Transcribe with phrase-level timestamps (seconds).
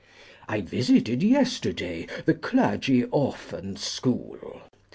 [0.49, 4.63] I visited yesterday the Clergy Orphan School.